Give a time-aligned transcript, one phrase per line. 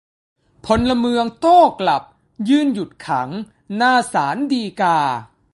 [0.65, 2.03] พลเมืองโต้กลับ
[2.49, 3.29] ยืนหยุดขัง
[3.75, 4.97] หน้าศาลฎีกา